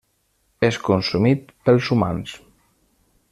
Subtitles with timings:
[0.69, 2.33] És consumit pels humans.